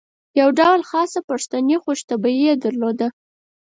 [0.39, 3.07] یو ډول خاصه پښتني خوش طبعي یې درلوده.